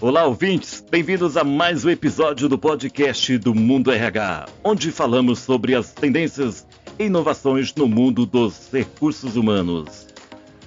[0.00, 0.84] Olá, ouvintes!
[0.88, 6.64] Bem-vindos a mais um episódio do podcast do Mundo RH, onde falamos sobre as tendências
[6.96, 10.06] e inovações no mundo dos recursos humanos.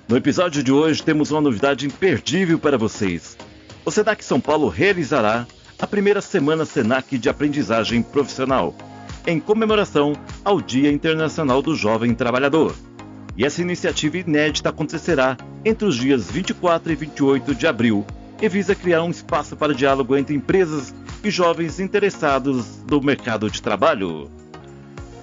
[0.06, 3.38] No episódio de hoje temos uma novidade imperdível para vocês.
[3.86, 5.48] O Senac São Paulo realizará
[5.79, 8.76] a primeira semana Senac de aprendizagem profissional,
[9.26, 10.12] em comemoração
[10.44, 12.76] ao Dia Internacional do Jovem Trabalhador.
[13.38, 18.05] E essa iniciativa inédita acontecerá entre os dias 24 e 28 de abril
[18.41, 23.62] e visa criar um espaço para diálogo entre empresas e jovens interessados no mercado de
[23.62, 24.30] trabalho.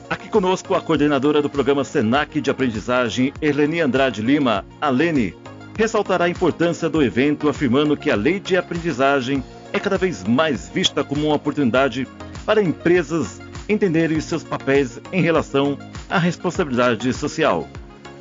[0.08, 5.34] Aqui conosco a coordenadora do programa Senac de Aprendizagem, Erleni Andrade Lima, a Lene,
[5.76, 10.68] ressaltará a importância do evento, afirmando que a lei de aprendizagem é cada vez mais
[10.68, 12.08] vista como uma oportunidade
[12.46, 15.78] para empresas entenderem seus papéis em relação
[16.08, 17.68] à responsabilidade social.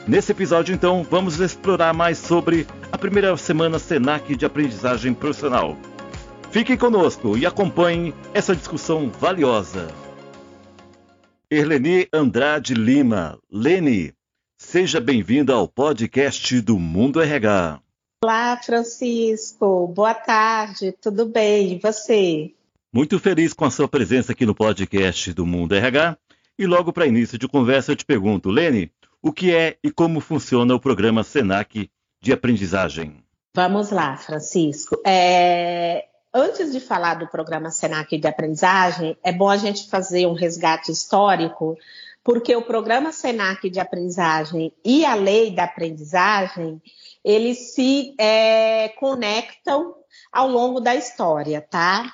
[0.08, 5.78] Nesse episódio, então, vamos explorar mais sobre a primeira semana Senac de aprendizagem profissional.
[6.50, 9.90] Fiquem conosco e acompanhem essa discussão valiosa.
[11.52, 14.14] Erleni Andrade Lima, Lene,
[14.58, 17.82] seja bem-vinda ao podcast do Mundo RH.
[18.24, 19.88] Olá, Francisco.
[19.88, 20.94] Boa tarde.
[21.02, 21.74] Tudo bem?
[21.74, 22.54] E você?
[22.94, 26.18] Muito feliz com a sua presença aqui no podcast do Mundo RH.
[26.58, 28.90] E logo para início de conversa eu te pergunto, Lene,
[29.22, 31.90] o que é e como funciona o programa Senac
[32.22, 33.24] de aprendizagem?
[33.56, 35.00] Vamos lá, Francisco.
[35.06, 36.06] É...
[36.34, 40.92] Antes de falar do programa Senac de aprendizagem, é bom a gente fazer um resgate
[40.92, 41.76] histórico,
[42.24, 46.80] porque o programa Senac de aprendizagem e a lei da aprendizagem,
[47.24, 49.96] eles se é, conectam
[50.32, 52.14] ao longo da história, tá?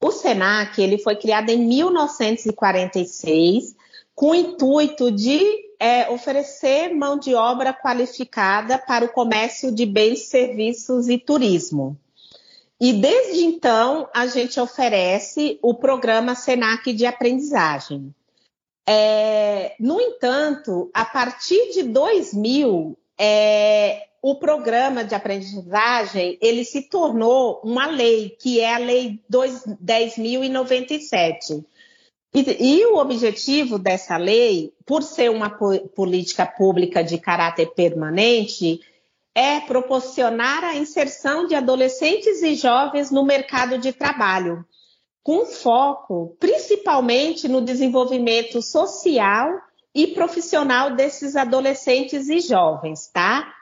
[0.00, 3.76] O Senac ele foi criado em 1946
[4.14, 10.28] com o intuito de é, oferecer mão de obra qualificada para o comércio de bens,
[10.28, 11.98] serviços e turismo.
[12.80, 18.14] E desde então a gente oferece o programa Senac de aprendizagem.
[18.88, 27.60] É, no entanto, a partir de 2000, é, o programa de aprendizagem ele se tornou
[27.64, 31.64] uma lei, que é a Lei 10.097.
[32.34, 38.80] E, e, o objetivo dessa lei, por ser uma política pública de caráter permanente,
[39.34, 44.64] é proporcionar a inserção de adolescentes e jovens no mercado de trabalho,
[45.22, 49.60] com foco principalmente no desenvolvimento social
[49.94, 53.52] e profissional desses adolescentes e jovens, tá?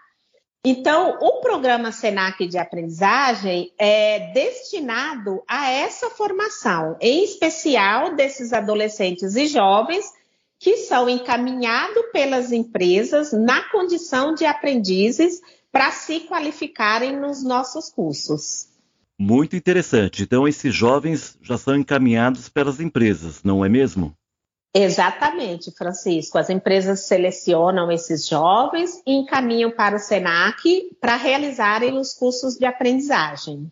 [0.65, 9.37] Então, o programa SENAC de aprendizagem é destinado a essa formação, em especial desses adolescentes
[9.37, 10.04] e jovens
[10.59, 15.41] que são encaminhados pelas empresas na condição de aprendizes
[15.72, 18.69] para se qualificarem nos nossos cursos.
[19.19, 20.22] Muito interessante.
[20.22, 24.15] Então, esses jovens já são encaminhados pelas empresas, não é mesmo?
[24.75, 26.38] Exatamente, Francisco.
[26.38, 32.64] As empresas selecionam esses jovens e encaminham para o SENAC para realizarem os cursos de
[32.64, 33.70] aprendizagem.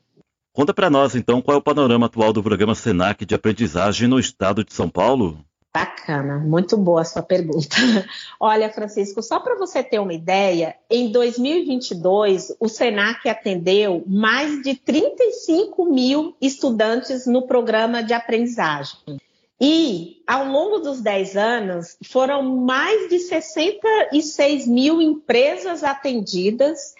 [0.53, 4.19] Conta para nós, então, qual é o panorama atual do programa SENAC de aprendizagem no
[4.19, 5.39] estado de São Paulo?
[5.73, 7.77] Bacana, muito boa a sua pergunta.
[8.41, 14.75] Olha, Francisco, só para você ter uma ideia, em 2022 o SENAC atendeu mais de
[14.75, 19.21] 35 mil estudantes no programa de aprendizagem.
[19.61, 26.95] E, ao longo dos 10 anos, foram mais de 66 mil empresas atendidas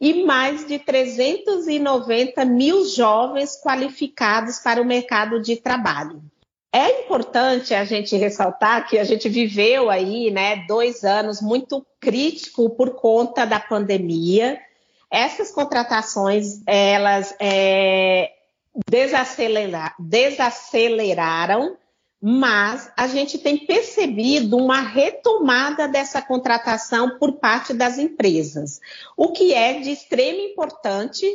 [0.00, 6.22] e mais de 390 mil jovens qualificados para o mercado de trabalho.
[6.72, 12.70] É importante a gente ressaltar que a gente viveu aí, né, dois anos muito crítico
[12.70, 14.60] por conta da pandemia.
[15.10, 18.32] Essas contratações, elas é,
[18.88, 21.76] desaceleraram
[22.26, 28.80] mas a gente tem percebido uma retomada dessa contratação por parte das empresas,
[29.14, 31.28] o que é de extrema importância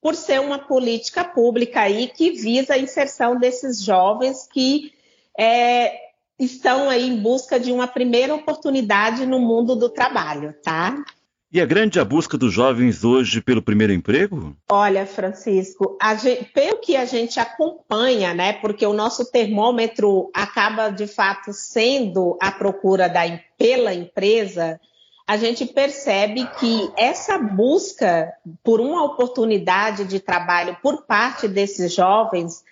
[0.00, 4.92] por ser uma política pública aí que visa a inserção desses jovens que
[5.36, 5.96] é,
[6.38, 11.04] estão aí em busca de uma primeira oportunidade no mundo do trabalho, tá?
[11.52, 14.56] E é grande a busca dos jovens hoje pelo primeiro emprego?
[14.68, 18.54] Olha, Francisco, gente, pelo que a gente acompanha, né?
[18.54, 23.22] Porque o nosso termômetro acaba de fato sendo a procura da,
[23.56, 24.80] pela empresa,
[25.26, 28.32] a gente percebe que essa busca
[28.62, 32.64] por uma oportunidade de trabalho por parte desses jovens,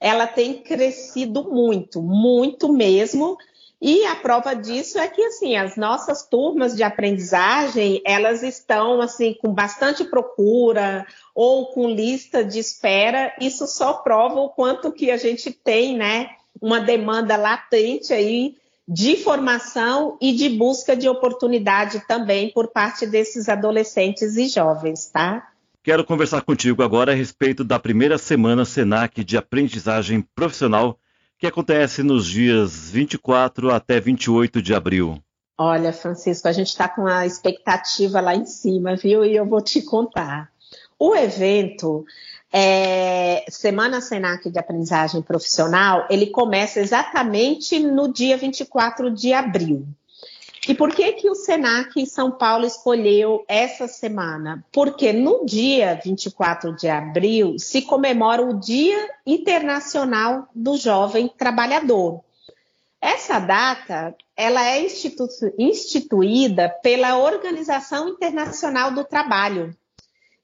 [0.00, 3.36] ela tem crescido muito, muito mesmo
[3.84, 9.34] E a prova disso é que assim, as nossas turmas de aprendizagem, elas estão assim
[9.34, 13.34] com bastante procura ou com lista de espera.
[13.40, 16.30] Isso só prova o quanto que a gente tem, né,
[16.60, 18.54] uma demanda latente aí
[18.86, 25.48] de formação e de busca de oportunidade também por parte desses adolescentes e jovens, tá?
[25.82, 30.96] Quero conversar contigo agora a respeito da primeira semana Senac de aprendizagem profissional
[31.42, 35.20] que acontece nos dias 24 até 28 de abril.
[35.58, 39.24] Olha, Francisco, a gente está com a expectativa lá em cima, viu?
[39.24, 40.52] E eu vou te contar.
[40.96, 42.04] O evento
[42.52, 49.84] é, Semana Senac de Aprendizagem Profissional, ele começa exatamente no dia 24 de abril.
[50.68, 54.64] E por que que o Senac em São Paulo escolheu essa semana?
[54.70, 62.22] Porque no dia 24 de abril se comemora o Dia Internacional do Jovem Trabalhador.
[63.00, 65.26] Essa data, ela é institu
[65.58, 69.76] instituída pela Organização Internacional do Trabalho.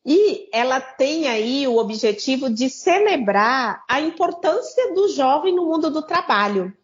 [0.04, 6.02] E ela tem aí o objetivo de celebrar a importância do jovem no mundo do
[6.02, 6.76] trabalho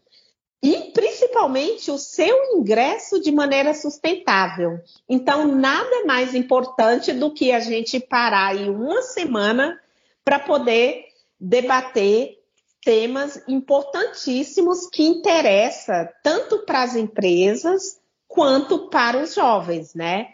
[0.65, 4.81] e principalmente o seu ingresso de maneira sustentável.
[5.07, 9.79] Então, nada mais importante do que a gente parar aí uma semana
[10.25, 11.05] para poder
[11.39, 12.39] debater
[12.83, 20.29] temas importantíssimos que interessam tanto para as empresas quanto para os jovens, né?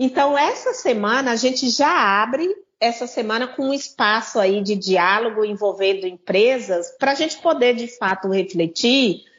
[0.00, 2.48] Então, essa semana a gente já abre
[2.80, 7.88] essa semana com um espaço aí de diálogo envolvendo empresas para a gente poder de
[7.88, 9.35] fato refletir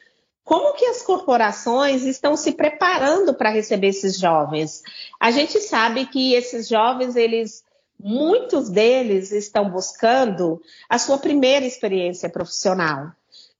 [0.48, 4.82] como que as corporações estão se preparando para receber esses jovens?
[5.20, 7.62] A gente sabe que esses jovens, eles,
[8.00, 10.58] muitos deles estão buscando
[10.88, 13.12] a sua primeira experiência profissional.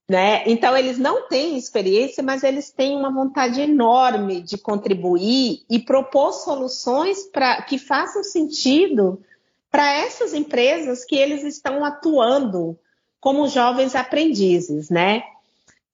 [0.08, 0.44] Né?
[0.46, 6.32] Então, eles não têm experiência, mas eles têm uma vontade enorme de contribuir e propor
[6.32, 9.22] soluções para que façam sentido
[9.70, 12.78] para essas empresas que eles estão atuando
[13.20, 15.22] como jovens aprendizes, né?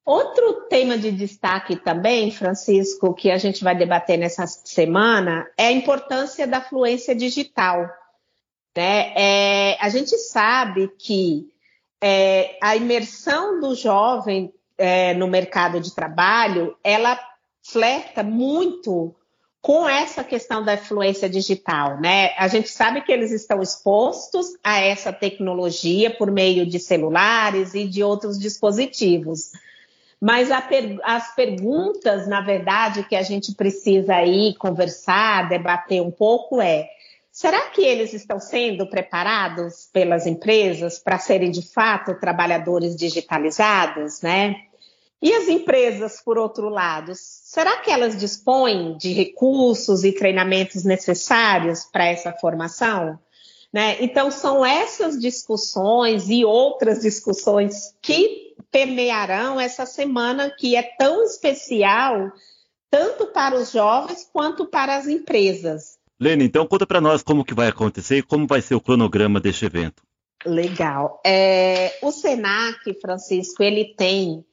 [0.05, 5.73] Outro tema de destaque também, Francisco, que a gente vai debater nessa semana, é a
[5.73, 7.89] importância da fluência digital.
[8.77, 9.13] Né?
[9.17, 11.49] É, a gente sabe que
[12.03, 17.19] é, a imersão do jovem é, no mercado de trabalho, ela
[17.63, 19.15] flerta muito
[19.63, 22.35] com essa questão da fluência digital, né?
[22.37, 27.89] A gente sabe que eles estão expostos a essa tecnologia por meio de celulares e
[27.89, 29.53] de outros dispositivos.
[30.25, 36.63] Mas per as perguntas, na verdade, que a gente precisa aí conversar, debater um pouco
[36.63, 36.89] é:
[37.31, 44.57] será que eles estão sendo preparados pelas empresas para serem de fato trabalhadores digitalizados, né?
[45.21, 51.85] E as empresas, por outro lado, será que elas dispõem de recursos e treinamentos necessários
[51.85, 53.19] para essa formação?
[53.71, 53.99] Né?
[54.01, 62.33] Então, são essas discussões e outras discussões que permearão essa semana que é tão especial,
[62.91, 65.99] tanto para os jovens quanto para as empresas.
[66.21, 69.41] Lene, então conta para nós como que vai acontecer e como vai ser o cronograma
[69.41, 70.03] deste evento.
[70.45, 71.21] Legal.
[71.25, 74.45] É, o Senac, Francisco, ele tem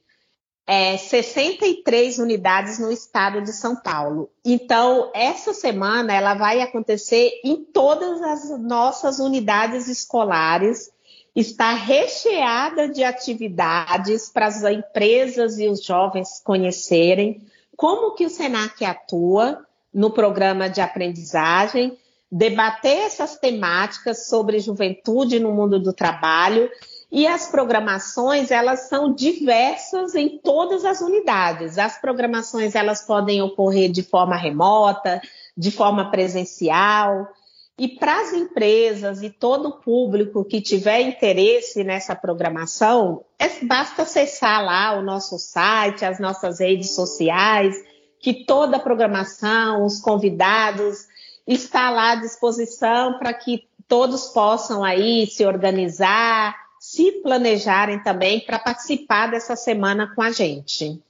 [0.65, 4.29] é, 63 unidades no estado de São Paulo.
[4.45, 10.89] Então, essa semana ela vai acontecer em todas as nossas unidades escolares.
[11.35, 17.41] Está recheada de atividades para as empresas e os jovens conhecerem
[17.81, 21.97] como que o Senac atua no programa de aprendizagem,
[22.31, 26.69] debater essas temáticas sobre juventude no mundo do trabalho
[27.11, 31.77] e as programações, elas são diversas em todas as unidades.
[31.77, 35.19] As programações, elas podem ocorrer de forma remota,
[35.57, 37.27] de forma presencial.
[37.77, 44.03] E para as empresas e todo o público que tiver interesse nessa programação, é, basta
[44.03, 47.75] acessar lá o nosso site, as nossas redes sociais,
[48.19, 51.07] que toda a programação, os convidados,
[51.47, 58.59] está lá à disposição para que todos possam aí se organizar, se planejarem também para
[58.59, 61.01] participar dessa semana com a gente.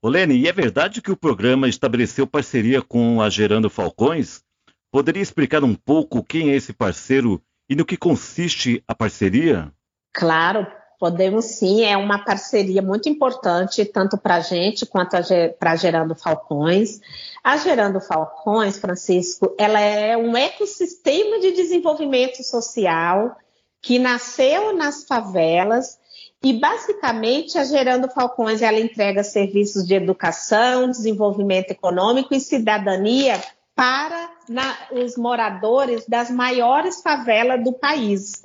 [0.00, 4.44] Olene, e é verdade que o programa estabeleceu parceria com a Gerando Falcões?
[4.90, 9.70] Poderia explicar um pouco quem é esse parceiro e no que consiste a parceria?
[10.14, 10.66] Claro,
[10.98, 11.84] podemos sim.
[11.84, 15.16] É uma parceria muito importante, tanto para a gente quanto
[15.58, 17.00] para Gerando Falcões.
[17.44, 23.36] A Gerando Falcões, Francisco, ela é um ecossistema de desenvolvimento social
[23.80, 25.98] que nasceu nas favelas
[26.42, 33.40] E basicamente a Gerando Falcões ela entrega serviços de educação, desenvolvimento econômico e cidadania
[33.74, 38.42] para na, os moradores das maiores favelas do país.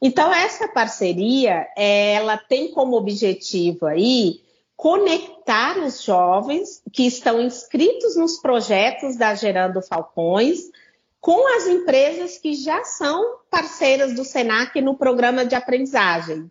[0.00, 4.42] Então essa parceria ela tem como objetivo aí
[4.76, 10.70] conectar os jovens que estão inscritos nos projetos da Gerando Falcões
[11.20, 16.50] com as empresas que já são parceiras do Senac no programa de aprendizagem,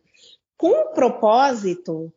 [0.58, 2.12] com o propósito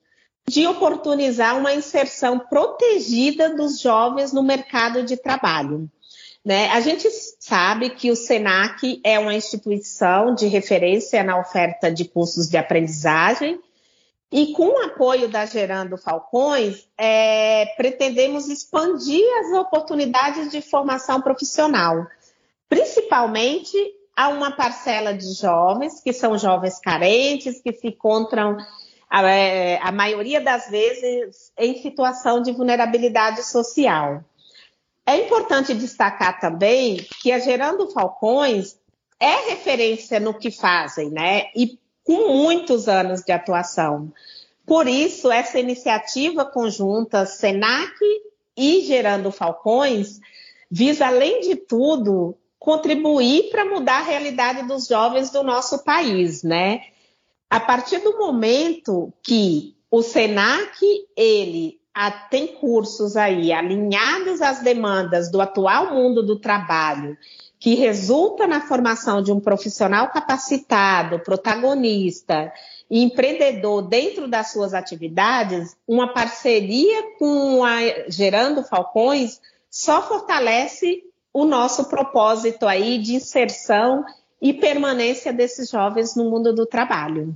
[0.48, 5.90] de oportunizar uma inserção protegida dos jovens no mercado de trabalho.
[6.46, 6.68] Né?
[6.68, 7.10] A gente
[7.40, 13.58] sabe que o SENAC é uma instituição de referência na oferta de cursos de aprendizagem
[14.30, 22.06] e com o apoio da Gerando Falcões, é, pretendemos expandir as oportunidades de formação profissional,
[22.68, 23.76] principalmente
[24.16, 28.56] a uma parcela de jovens, que são jovens carentes, que se encontram,
[29.10, 34.22] a, é, a maioria das vezes, em situação de vulnerabilidade social.
[35.06, 38.76] É importante destacar também que a Gerando Falcões
[39.20, 41.44] é referência no que fazem, né?
[41.54, 44.12] E com muitos anos de atuação.
[44.66, 47.94] Por isso, essa iniciativa conjunta SENAC
[48.56, 50.20] e Gerando Falcões
[50.68, 56.80] visa, além de tudo, contribuir para mudar a realidade dos jovens do nosso país, né?
[57.48, 60.84] A partir do momento que o SENAC,
[61.16, 61.78] ele
[62.30, 67.16] tem cursos aí alinhados às demandas do atual mundo do trabalho
[67.58, 72.52] que resulta na formação de um profissional capacitado, protagonista
[72.90, 81.44] e empreendedor dentro das suas atividades, uma parceria com a Gerando Falcões só fortalece o
[81.44, 84.04] nosso propósito aí de inserção
[84.40, 87.34] e permanência desses jovens no mundo do trabalho.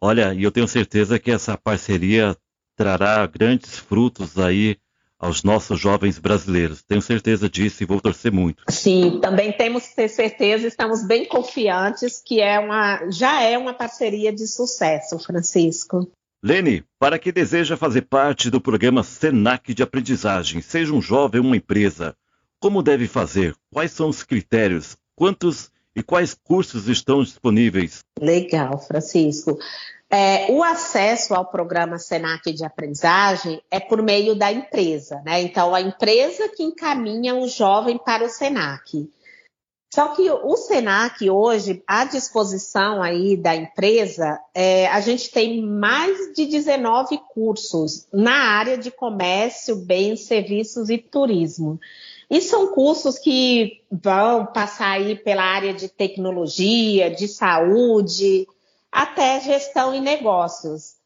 [0.00, 2.36] Olha, e eu tenho certeza que essa parceria
[2.78, 4.76] trará grandes frutos aí
[5.18, 6.80] aos nossos jovens brasileiros.
[6.80, 8.62] Tenho certeza disso e vou torcer muito.
[8.70, 13.74] Sim, também temos que ter certeza, estamos bem confiantes que é uma, já é uma
[13.74, 16.08] parceria de sucesso, Francisco.
[16.40, 21.46] Lene, para quem deseja fazer parte do programa Senac de aprendizagem, seja um jovem ou
[21.48, 22.14] uma empresa,
[22.60, 23.56] como deve fazer?
[23.72, 24.96] Quais são os critérios?
[25.16, 28.04] Quantos e quais cursos estão disponíveis?
[28.20, 29.58] Legal, Francisco.
[30.10, 35.42] É, o acesso ao programa Senac de aprendizagem é por meio da empresa, né?
[35.42, 39.06] Então, a empresa que encaminha o jovem para o Senac.
[39.92, 46.32] Só que o Senac hoje, à disposição aí da empresa, é, a gente tem mais
[46.34, 51.80] de 19 cursos na área de comércio, bens, serviços e turismo.
[52.30, 58.46] E são cursos que vão passar aí pela área de tecnologia, de saúde,
[58.90, 60.96] até gestão e negócios.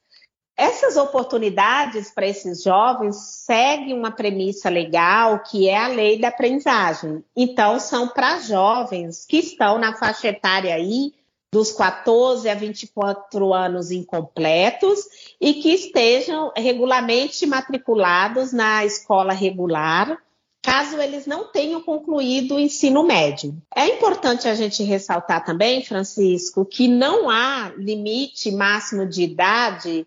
[0.57, 7.25] Essas oportunidades para esses jovens seguem uma premissa legal, que é a lei da aprendizagem.
[7.35, 11.15] Então, são para jovens que estão na faixa etária aí
[11.53, 15.01] dos 14 a 24 anos incompletos
[15.41, 20.19] e que estejam regularmente matriculados na escola regular
[20.63, 23.61] caso eles não tenham concluído o ensino médio.
[23.75, 30.07] É importante a gente ressaltar também, Francisco, que não há limite máximo de idade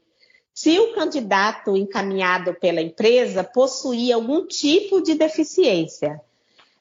[0.53, 6.21] se o candidato encaminhado pela empresa possuir algum tipo de deficiência.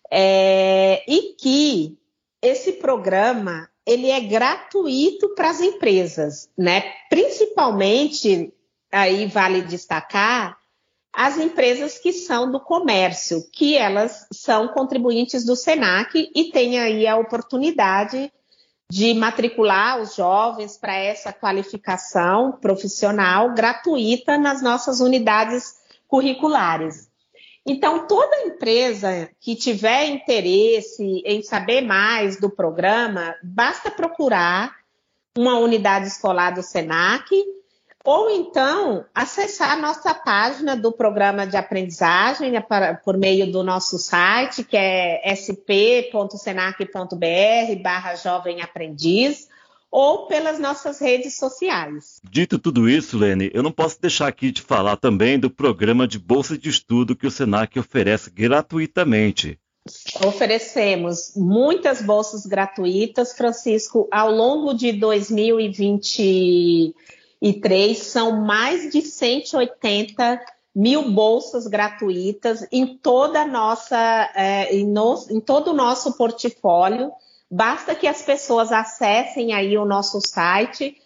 [0.08, 1.98] É, e que
[2.40, 6.84] esse programa ele é gratuito para as empresas, né?
[7.10, 8.52] Principalmente,
[8.92, 10.56] aí vale destacar,
[11.16, 17.06] as empresas que são do comércio, que elas são contribuintes do SENAC e têm aí
[17.06, 18.32] a oportunidade
[18.90, 25.74] de matricular os jovens para essa qualificação profissional gratuita nas nossas unidades
[26.08, 27.08] curriculares.
[27.66, 34.76] Então, toda empresa que tiver interesse em saber mais do programa, basta procurar
[35.36, 37.34] uma unidade escolar do SENAC
[38.04, 42.62] ou então acessar a nossa página do programa de aprendizagem né,
[43.02, 46.84] por meio do nosso site, que é sp.senac.br
[47.82, 49.48] barra jovem aprendiz,
[49.90, 52.20] ou pelas nossas redes sociais.
[52.28, 56.18] Dito tudo isso, Lene, eu não posso deixar aqui de falar também do programa de
[56.18, 59.58] bolsa de estudo que o Senac oferece gratuitamente.
[60.26, 67.13] Oferecemos muitas bolsas gratuitas, Francisco, ao longo de 2020 e três
[67.96, 70.40] são mais de 180
[70.74, 73.96] mil bolsas gratuitas em toda nossa,
[74.34, 77.12] é, em, no, em todo o nosso portfólio.
[77.50, 80.96] Basta que as pessoas acessem aí o nosso site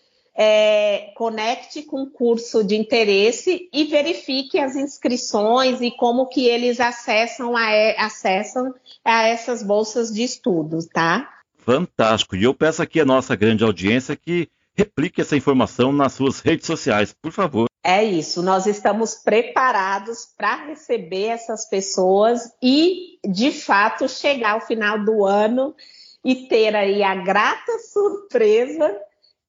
[0.40, 6.78] é, conecte com o curso de interesse e verifique as inscrições e como que eles
[6.78, 7.68] acessam a,
[7.98, 8.72] acessam
[9.04, 11.28] a essas bolsas de estudos, tá?
[11.56, 12.36] Fantástico.
[12.36, 16.66] E eu peço aqui à nossa grande audiência que replique essa informação nas suas redes
[16.66, 17.66] sociais, por favor.
[17.82, 25.04] É isso, nós estamos preparados para receber essas pessoas e, de fato, chegar ao final
[25.04, 25.74] do ano
[26.24, 28.96] e ter aí a grata surpresa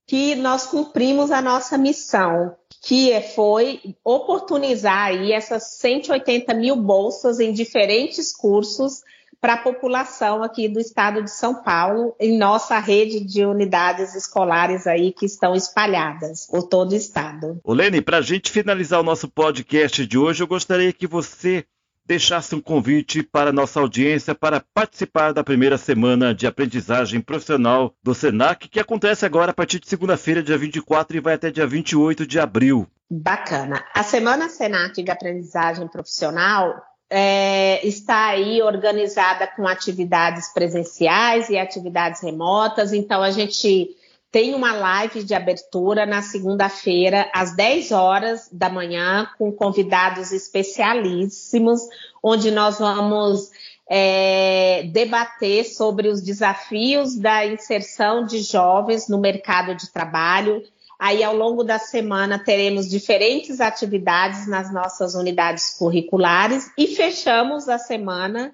[0.08, 7.40] que nós cumprimos a nossa missão, que é, foi oportunizar aí essas 180 mil bolsas
[7.40, 9.02] em diferentes cursos
[9.42, 14.86] para a população aqui do estado de São Paulo, em nossa rede de unidades escolares
[14.86, 17.60] aí que estão espalhadas por todo o estado.
[17.64, 21.66] Olene, para a gente finalizar o nosso podcast de hoje, eu gostaria que você
[22.10, 27.94] deixasse um convite para a nossa audiência para participar da primeira semana de aprendizagem profissional
[28.02, 31.68] do SENAC, que acontece agora a partir de segunda-feira, dia 24, e vai até dia
[31.68, 32.88] 28 de abril.
[33.08, 33.86] Bacana.
[33.94, 42.22] A Semana SENAC de Aprendizagem Profissional é, está aí organizada com atividades presenciais e atividades
[42.22, 42.94] remotas.
[42.94, 43.96] Então, a gente
[44.32, 51.82] tem uma live de abertura na segunda-feira, às 10 horas da manhã, com convidados especialíssimos,
[52.22, 53.50] onde nós vamos
[53.90, 60.64] é, debater sobre os desafios da inserção de jovens no mercado de trabalho
[61.00, 67.78] Aí, ao longo da semana, teremos diferentes atividades nas nossas unidades curriculares e fechamos a
[67.78, 68.52] semana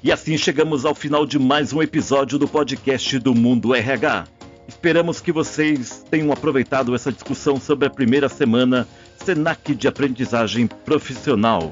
[0.04, 4.26] E assim chegamos ao final de mais um episódio do podcast do Mundo RH.
[4.68, 8.88] Esperamos que vocês tenham aproveitado essa discussão sobre a primeira semana
[9.24, 11.72] Senac de Aprendizagem Profissional.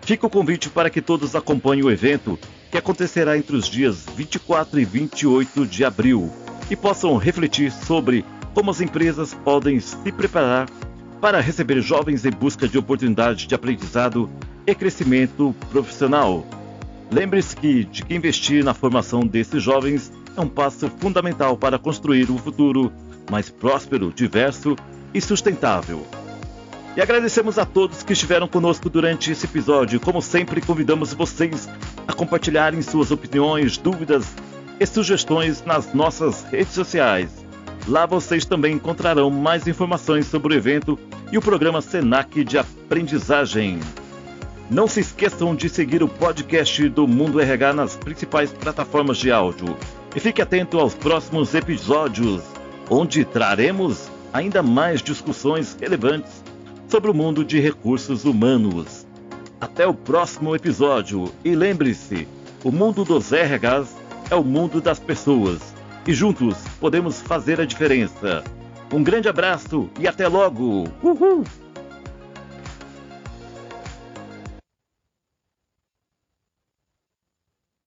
[0.00, 2.38] Fica o convite para que todos acompanhem o evento
[2.70, 6.30] que acontecerá entre os dias 24 e 28 de abril
[6.70, 10.68] e possam refletir sobre como as empresas podem se preparar
[11.20, 14.28] para receber jovens em busca de oportunidades de aprendizado
[14.66, 16.46] e crescimento profissional.
[17.10, 22.30] Lembre-se que de que investir na formação desses jovens é um passo fundamental para construir
[22.30, 22.92] um futuro
[23.30, 24.76] mais próspero, diverso
[25.12, 26.06] e sustentável.
[26.96, 30.00] E agradecemos a todos que estiveram conosco durante esse episódio.
[30.00, 31.68] Como sempre, convidamos vocês
[32.08, 34.26] a compartilharem suas opiniões, dúvidas
[34.80, 37.44] e sugestões nas nossas redes sociais.
[37.86, 40.98] Lá vocês também encontrarão mais informações sobre o evento
[41.30, 43.78] e o programa Senac de Aprendizagem.
[44.70, 49.76] Não se esqueçam de seguir o podcast do Mundo RH nas principais plataformas de áudio.
[50.16, 52.42] E fique atento aos próximos episódios,
[52.90, 56.42] onde traremos ainda mais discussões relevantes
[56.88, 59.07] sobre o mundo de recursos humanos.
[59.60, 62.28] Até o próximo episódio e lembre-se:
[62.62, 63.96] o mundo dos RHs
[64.30, 65.74] é o mundo das pessoas
[66.06, 68.44] e juntos podemos fazer a diferença.
[68.92, 70.84] Um grande abraço e até logo!
[71.02, 71.44] Uhul!